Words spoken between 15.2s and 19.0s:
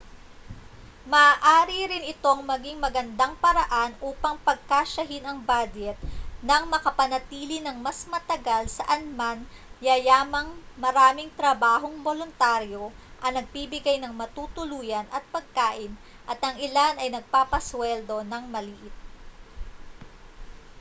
pagkain at ang ilan ay nagpapasuweldo nang maliit